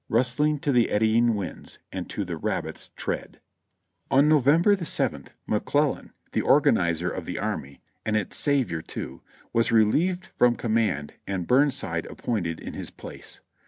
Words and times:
"Rustling 0.09 0.57
to 0.61 0.71
the 0.71 0.89
eddying 0.89 1.35
winds, 1.35 1.77
And 1.91 2.09
to 2.09 2.25
the 2.25 2.35
rabbit's 2.35 2.89
tread." 2.95 3.39
On 4.09 4.27
November 4.27 4.75
the 4.75 4.83
seventh, 4.83 5.35
McClellan, 5.45 6.11
the 6.31 6.41
organizer 6.41 7.11
of 7.11 7.25
the 7.27 7.37
army 7.37 7.81
(and 8.03 8.15
its 8.17 8.35
savior 8.35 8.81
too), 8.81 9.21
was 9.53 9.71
relieved 9.71 10.29
from 10.39 10.55
command 10.55 11.13
and 11.27 11.45
Burn 11.45 11.69
side 11.69 12.07
appointed 12.07 12.59
in 12.59 12.73
his 12.73 12.89
place. 12.89 13.41